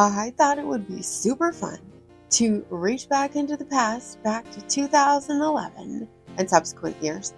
I 0.00 0.32
thought 0.36 0.60
it 0.60 0.64
would 0.64 0.86
be 0.86 1.02
super 1.02 1.52
fun 1.52 1.80
to 2.30 2.64
reach 2.70 3.08
back 3.08 3.34
into 3.34 3.56
the 3.56 3.64
past, 3.64 4.22
back 4.22 4.48
to 4.52 4.60
2011 4.60 6.06
and 6.36 6.48
subsequent 6.48 7.02
years, 7.02 7.34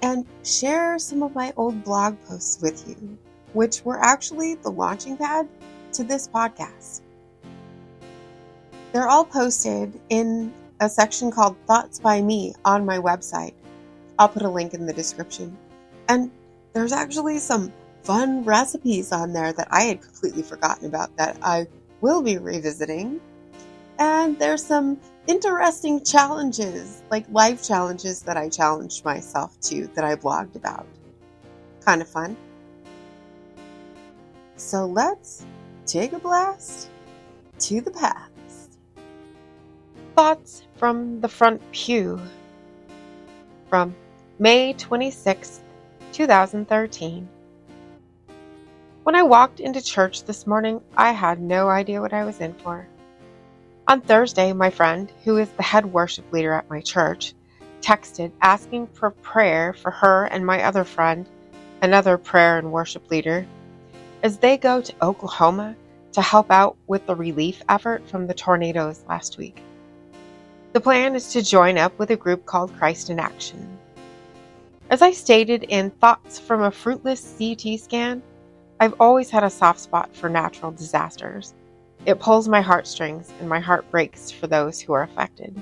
and 0.00 0.24
share 0.44 0.96
some 1.00 1.24
of 1.24 1.34
my 1.34 1.52
old 1.56 1.82
blog 1.82 2.16
posts 2.28 2.62
with 2.62 2.88
you, 2.88 3.18
which 3.52 3.84
were 3.84 3.98
actually 3.98 4.54
the 4.54 4.70
launching 4.70 5.16
pad 5.16 5.48
to 5.94 6.04
this 6.04 6.28
podcast. 6.28 7.00
They're 8.92 9.08
all 9.08 9.24
posted 9.24 9.98
in 10.08 10.54
a 10.78 10.88
section 10.88 11.32
called 11.32 11.56
Thoughts 11.66 11.98
by 11.98 12.22
Me 12.22 12.54
on 12.64 12.86
my 12.86 12.98
website. 12.98 13.54
I'll 14.20 14.28
put 14.28 14.42
a 14.42 14.48
link 14.48 14.72
in 14.72 14.86
the 14.86 14.92
description. 14.92 15.58
And 16.08 16.30
there's 16.74 16.92
actually 16.92 17.38
some 17.38 17.72
fun 18.02 18.44
recipes 18.44 19.12
on 19.12 19.32
there 19.32 19.52
that 19.52 19.68
I 19.70 19.82
had 19.82 20.02
completely 20.02 20.42
forgotten 20.42 20.86
about 20.86 21.16
that 21.16 21.36
I 21.42 21.66
will 22.00 22.22
be 22.22 22.38
revisiting. 22.38 23.20
And 23.98 24.38
there's 24.38 24.64
some 24.64 24.98
interesting 25.26 26.02
challenges, 26.04 27.02
like 27.10 27.24
life 27.30 27.62
challenges 27.62 28.22
that 28.22 28.36
I 28.36 28.48
challenged 28.48 29.04
myself 29.04 29.58
to 29.62 29.86
that 29.94 30.04
I 30.04 30.16
blogged 30.16 30.56
about. 30.56 30.86
Kind 31.84 32.02
of 32.02 32.08
fun. 32.08 32.36
So 34.56 34.86
let's 34.86 35.46
take 35.86 36.12
a 36.12 36.18
blast 36.18 36.88
to 37.60 37.80
the 37.80 37.90
past. 37.90 38.78
Thoughts 40.16 40.66
from 40.76 41.20
the 41.20 41.28
front 41.28 41.60
pew 41.72 42.20
from 43.68 43.94
May 44.38 44.72
26, 44.74 45.60
2013. 46.12 47.28
When 49.04 49.16
I 49.16 49.24
walked 49.24 49.58
into 49.58 49.82
church 49.82 50.22
this 50.22 50.46
morning, 50.46 50.80
I 50.96 51.10
had 51.10 51.40
no 51.40 51.68
idea 51.68 52.00
what 52.00 52.12
I 52.12 52.24
was 52.24 52.38
in 52.38 52.54
for. 52.54 52.86
On 53.88 54.00
Thursday, 54.00 54.52
my 54.52 54.70
friend, 54.70 55.10
who 55.24 55.38
is 55.38 55.48
the 55.50 55.62
head 55.64 55.92
worship 55.92 56.32
leader 56.32 56.52
at 56.52 56.70
my 56.70 56.80
church, 56.80 57.34
texted 57.80 58.30
asking 58.42 58.86
for 58.86 59.10
prayer 59.10 59.72
for 59.72 59.90
her 59.90 60.26
and 60.26 60.46
my 60.46 60.62
other 60.62 60.84
friend, 60.84 61.28
another 61.82 62.16
prayer 62.16 62.58
and 62.58 62.70
worship 62.70 63.10
leader, 63.10 63.44
as 64.22 64.38
they 64.38 64.56
go 64.56 64.80
to 64.80 64.94
Oklahoma 65.02 65.74
to 66.12 66.22
help 66.22 66.52
out 66.52 66.76
with 66.86 67.04
the 67.06 67.16
relief 67.16 67.60
effort 67.68 68.08
from 68.08 68.28
the 68.28 68.34
tornadoes 68.34 69.02
last 69.08 69.36
week. 69.36 69.60
The 70.74 70.80
plan 70.80 71.16
is 71.16 71.32
to 71.32 71.42
join 71.42 71.76
up 71.76 71.98
with 71.98 72.10
a 72.10 72.16
group 72.16 72.46
called 72.46 72.72
Christ 72.76 73.10
in 73.10 73.18
Action. 73.18 73.78
As 74.90 75.02
I 75.02 75.10
stated 75.10 75.64
in 75.64 75.90
Thoughts 75.90 76.38
from 76.38 76.62
a 76.62 76.70
Fruitless 76.70 77.34
CT 77.36 77.80
Scan, 77.80 78.22
I've 78.82 78.94
always 78.98 79.30
had 79.30 79.44
a 79.44 79.48
soft 79.48 79.78
spot 79.78 80.12
for 80.12 80.28
natural 80.28 80.72
disasters. 80.72 81.54
It 82.04 82.18
pulls 82.18 82.48
my 82.48 82.60
heartstrings, 82.60 83.32
and 83.38 83.48
my 83.48 83.60
heart 83.60 83.88
breaks 83.92 84.32
for 84.32 84.48
those 84.48 84.80
who 84.80 84.92
are 84.92 85.04
affected. 85.04 85.54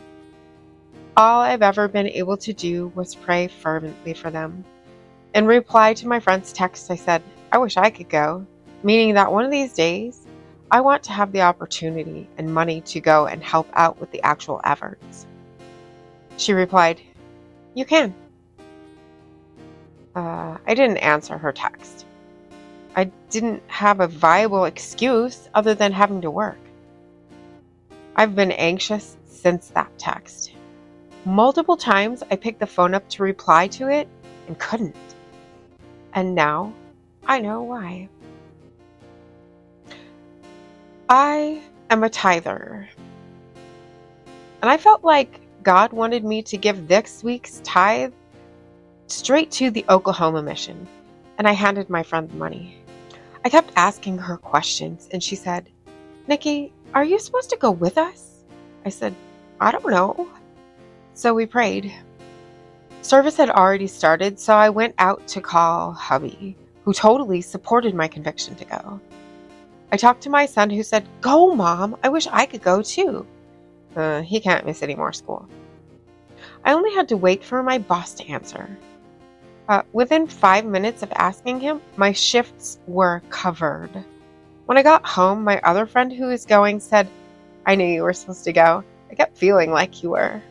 All 1.18 1.42
I've 1.42 1.60
ever 1.60 1.86
been 1.86 2.06
able 2.06 2.38
to 2.38 2.54
do 2.54 2.90
was 2.94 3.14
pray 3.14 3.48
fervently 3.48 4.14
for 4.14 4.30
them. 4.30 4.64
In 5.34 5.44
reply 5.44 5.92
to 5.92 6.08
my 6.08 6.18
friend's 6.18 6.50
text, 6.50 6.90
I 6.90 6.96
said, 6.96 7.22
I 7.52 7.58
wish 7.58 7.76
I 7.76 7.90
could 7.90 8.08
go, 8.08 8.46
meaning 8.82 9.12
that 9.16 9.30
one 9.30 9.44
of 9.44 9.50
these 9.50 9.74
days, 9.74 10.26
I 10.70 10.80
want 10.80 11.02
to 11.02 11.12
have 11.12 11.30
the 11.30 11.42
opportunity 11.42 12.26
and 12.38 12.54
money 12.54 12.80
to 12.80 13.00
go 13.00 13.26
and 13.26 13.44
help 13.44 13.68
out 13.74 14.00
with 14.00 14.10
the 14.12 14.22
actual 14.22 14.62
efforts. 14.64 15.26
She 16.38 16.54
replied, 16.54 17.02
You 17.74 17.84
can. 17.84 18.14
Uh, 20.16 20.56
I 20.66 20.72
didn't 20.72 20.96
answer 20.96 21.36
her 21.36 21.52
text. 21.52 22.06
I 22.96 23.04
didn't 23.30 23.62
have 23.68 24.00
a 24.00 24.08
viable 24.08 24.64
excuse 24.64 25.48
other 25.54 25.74
than 25.74 25.92
having 25.92 26.20
to 26.22 26.30
work. 26.30 26.58
I've 28.16 28.34
been 28.34 28.52
anxious 28.52 29.16
since 29.26 29.68
that 29.68 29.96
text. 29.98 30.52
Multiple 31.24 31.76
times 31.76 32.22
I 32.30 32.36
picked 32.36 32.60
the 32.60 32.66
phone 32.66 32.94
up 32.94 33.08
to 33.10 33.22
reply 33.22 33.68
to 33.68 33.88
it 33.88 34.08
and 34.46 34.58
couldn't. 34.58 34.96
And 36.14 36.34
now 36.34 36.72
I 37.26 37.40
know 37.40 37.62
why. 37.62 38.08
I 41.08 41.62
am 41.90 42.04
a 42.04 42.10
tither. 42.10 42.88
And 44.62 44.70
I 44.70 44.76
felt 44.76 45.04
like 45.04 45.40
God 45.62 45.92
wanted 45.92 46.24
me 46.24 46.42
to 46.44 46.56
give 46.56 46.88
this 46.88 47.22
week's 47.22 47.60
tithe 47.64 48.12
straight 49.06 49.50
to 49.52 49.70
the 49.70 49.84
Oklahoma 49.88 50.42
mission. 50.42 50.86
And 51.40 51.48
I 51.48 51.52
handed 51.52 51.88
my 51.88 52.02
friend 52.02 52.28
the 52.28 52.36
money. 52.36 52.76
I 53.46 53.48
kept 53.48 53.72
asking 53.74 54.18
her 54.18 54.36
questions, 54.36 55.08
and 55.10 55.24
she 55.24 55.36
said, 55.36 55.70
Nikki, 56.26 56.70
are 56.92 57.02
you 57.02 57.18
supposed 57.18 57.48
to 57.48 57.56
go 57.56 57.70
with 57.70 57.96
us? 57.96 58.44
I 58.84 58.90
said, 58.90 59.14
I 59.58 59.72
don't 59.72 59.88
know. 59.88 60.28
So 61.14 61.32
we 61.32 61.46
prayed. 61.46 61.94
Service 63.00 63.38
had 63.38 63.48
already 63.48 63.86
started, 63.86 64.38
so 64.38 64.52
I 64.52 64.68
went 64.68 64.94
out 64.98 65.26
to 65.28 65.40
call 65.40 65.92
hubby, 65.92 66.58
who 66.84 66.92
totally 66.92 67.40
supported 67.40 67.94
my 67.94 68.06
conviction 68.06 68.54
to 68.56 68.66
go. 68.66 69.00
I 69.92 69.96
talked 69.96 70.24
to 70.24 70.28
my 70.28 70.44
son, 70.44 70.68
who 70.68 70.82
said, 70.82 71.08
Go, 71.22 71.54
mom, 71.54 71.96
I 72.02 72.10
wish 72.10 72.26
I 72.26 72.44
could 72.44 72.60
go 72.60 72.82
too. 72.82 73.26
Uh, 73.96 74.20
he 74.20 74.40
can't 74.40 74.66
miss 74.66 74.82
any 74.82 74.94
more 74.94 75.14
school. 75.14 75.48
I 76.66 76.74
only 76.74 76.92
had 76.92 77.08
to 77.08 77.16
wait 77.16 77.42
for 77.42 77.62
my 77.62 77.78
boss 77.78 78.12
to 78.16 78.28
answer. 78.28 78.68
Uh, 79.70 79.82
within 79.92 80.26
five 80.26 80.64
minutes 80.64 81.04
of 81.04 81.12
asking 81.14 81.60
him, 81.60 81.80
my 81.96 82.10
shifts 82.10 82.80
were 82.88 83.22
covered. 83.30 84.04
When 84.66 84.76
I 84.76 84.82
got 84.82 85.06
home, 85.06 85.44
my 85.44 85.60
other 85.60 85.86
friend 85.86 86.12
who 86.12 86.26
was 86.26 86.44
going 86.44 86.80
said, 86.80 87.08
I 87.64 87.76
knew 87.76 87.86
you 87.86 88.02
were 88.02 88.12
supposed 88.12 88.42
to 88.46 88.52
go. 88.52 88.82
I 89.12 89.14
kept 89.14 89.38
feeling 89.38 89.70
like 89.70 90.02
you 90.02 90.10
were. 90.10 90.42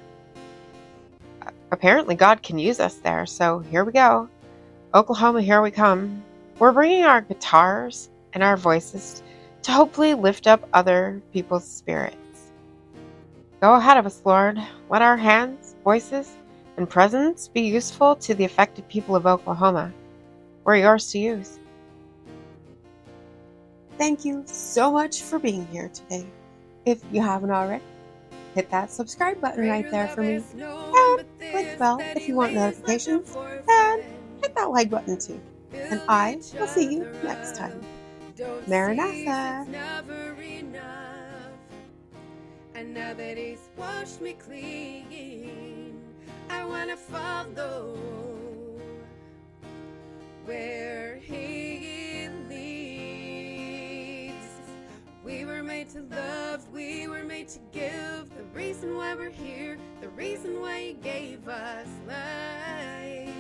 Apparently, 1.69 2.15
God 2.15 2.41
can 2.41 2.57
use 2.57 2.79
us 2.79 2.95
there, 2.95 3.25
so 3.25 3.59
here 3.59 3.83
we 3.83 3.91
go. 3.91 4.29
Oklahoma, 4.93 5.41
here 5.41 5.61
we 5.61 5.71
come. 5.71 6.23
We're 6.57 6.71
bringing 6.71 7.03
our 7.03 7.19
guitars 7.19 8.09
and 8.31 8.41
our 8.41 8.55
voices 8.55 9.21
to 9.63 9.73
hopefully 9.73 10.13
lift 10.13 10.47
up 10.47 10.65
other 10.71 11.21
people's 11.33 11.67
spirits. 11.67 12.15
Go 13.59 13.73
ahead 13.73 13.97
of 13.97 14.05
us, 14.05 14.21
Lord. 14.23 14.57
Let 14.89 15.01
our 15.01 15.17
hands, 15.17 15.75
voices, 15.83 16.37
and 16.79 16.89
presence 16.89 17.49
be 17.49 17.61
useful 17.61 18.15
to 18.15 18.33
the 18.33 18.45
affected 18.45 18.87
people 18.87 19.15
of 19.15 19.27
Oklahoma. 19.27 19.93
We're 20.63 20.77
yours 20.77 21.11
to 21.11 21.19
use. 21.19 21.59
Thank 23.97 24.23
you 24.23 24.43
so 24.45 24.89
much 24.89 25.21
for 25.21 25.39
being 25.39 25.67
here 25.67 25.89
today. 25.89 26.25
If 26.85 27.03
you 27.11 27.21
haven't 27.21 27.51
already, 27.51 27.83
hit 28.55 28.69
that 28.71 28.91
subscribe 28.91 29.41
button 29.41 29.67
right 29.67 29.91
there 29.91 30.07
for 30.07 30.21
me. 30.21 30.35
And 30.35 31.25
click 31.51 31.71
the 31.71 31.75
bell 31.77 31.99
if 31.99 32.29
you 32.29 32.35
want 32.35 32.53
notifications. 32.53 33.35
And 33.35 34.01
hit 34.41 34.55
that 34.55 34.71
like 34.71 34.89
button 34.89 35.19
too. 35.19 35.39
And 35.73 36.01
I 36.07 36.39
will 36.57 36.67
see 36.67 36.93
you 36.93 37.07
next 37.23 37.57
time. 37.57 37.81
Maranatha. 38.67 39.67
And 42.73 42.93
now 42.93 43.13
that 43.13 43.37
he's 43.37 43.67
washed 43.75 44.21
me 44.21 44.33
clean 44.33 45.78
I 46.49 46.65
wanna 46.65 46.97
follow 46.97 47.95
where 50.45 51.17
He 51.17 52.27
leads. 52.49 54.33
We 55.23 55.45
were 55.45 55.61
made 55.61 55.89
to 55.89 56.01
love, 56.01 56.67
we 56.73 57.07
were 57.07 57.23
made 57.23 57.49
to 57.49 57.59
give. 57.71 58.35
The 58.35 58.43
reason 58.53 58.97
why 58.97 59.13
we're 59.13 59.29
here, 59.29 59.77
the 60.01 60.09
reason 60.09 60.59
why 60.59 60.81
He 60.81 60.93
gave 60.93 61.47
us 61.47 61.87
life. 62.07 63.35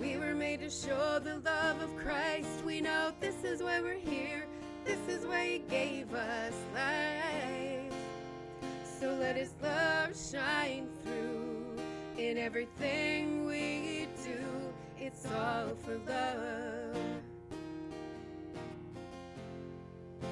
We 0.00 0.16
were 0.16 0.34
made 0.34 0.58
to 0.60 0.70
show 0.70 1.20
the 1.20 1.36
love 1.36 1.80
of 1.80 1.96
Christ. 1.96 2.64
We 2.66 2.80
know 2.80 3.12
this 3.20 3.44
is 3.44 3.62
why 3.62 3.80
we're 3.80 3.94
here, 3.94 4.48
this 4.84 4.98
is 5.08 5.24
why 5.24 5.46
He 5.46 5.58
gave 5.60 6.12
us 6.12 6.54
life. 6.74 7.94
So 9.00 9.14
let 9.14 9.36
His 9.36 9.54
love 9.62 10.16
shine 10.30 10.88
everything 12.44 13.46
we 13.46 14.06
do. 14.22 14.38
It's 14.98 15.24
all 15.24 15.74
for 15.82 15.96
love. 16.06 17.23